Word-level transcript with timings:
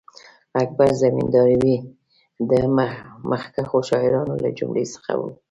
اکبر 0.63 0.89
زمینداوری 1.03 1.75
د 2.49 2.51
مخکښو 3.31 3.79
شاعرانو 3.89 4.33
له 4.43 4.49
جملې 4.57 4.85
څخه 4.93 5.11
وو. 5.19 5.29